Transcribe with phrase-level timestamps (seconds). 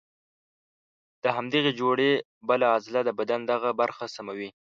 [1.23, 2.11] د همدغې جوړې
[2.49, 4.49] بله عضله د بدن دغه برخه سموي.